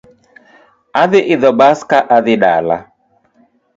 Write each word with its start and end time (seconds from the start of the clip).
Adhi 1.01 1.19
idho 1.33 1.51
bas 1.59 1.79
ka 1.89 1.99
adhi 2.15 2.35
dala 2.41 2.77